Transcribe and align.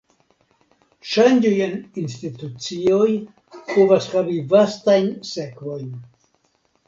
Ŝanĝoj 1.09 1.51
en 1.65 1.75
institucioj 2.03 3.05
povas 3.67 4.09
havi 4.15 4.39
vastajn 4.53 5.11
sekvojn. 5.33 5.87